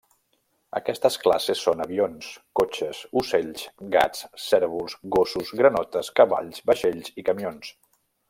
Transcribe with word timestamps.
Aquestes 0.77 1.17
classes 1.25 1.59
són 1.65 1.83
avions, 1.85 2.29
cotxes, 2.61 3.01
ocells, 3.21 3.67
gats, 3.97 4.25
cérvols, 4.47 4.97
gossos, 5.17 5.53
granotes, 5.61 6.11
cavalls, 6.23 6.65
vaixells 6.73 7.13
i 7.23 7.27
camions. 7.31 7.71